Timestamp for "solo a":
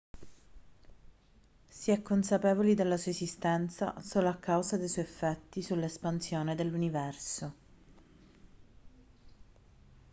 4.01-4.35